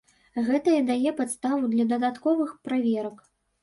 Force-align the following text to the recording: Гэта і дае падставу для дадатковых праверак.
Гэта 0.47 0.69
і 0.77 0.79
дае 0.87 1.13
падставу 1.21 1.71
для 1.77 1.89
дадатковых 1.95 2.59
праверак. 2.69 3.27